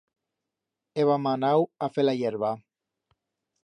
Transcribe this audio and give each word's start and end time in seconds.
Hébam 0.97 1.29
anau 1.33 1.69
a 1.87 1.91
fer 1.97 2.09
la 2.09 2.19
hierba. 2.21 2.55